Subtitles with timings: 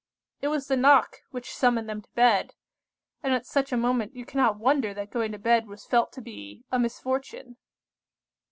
[0.41, 2.55] It was the knock which summoned them to bed;
[3.21, 6.21] and at such a moment you cannot wonder that going to bed was felt to
[6.21, 7.57] be a misfortune.